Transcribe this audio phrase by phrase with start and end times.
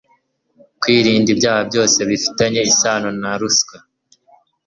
[0.81, 3.77] kwirinda ibyaha byose bifitanye isano ra ruswa